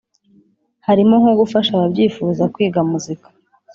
harimo 0.87 1.13
nko 1.21 1.31
gufasha 1.41 1.71
ababyifuza 1.73 2.43
kwiga 2.53 2.79
muzika 2.89 3.27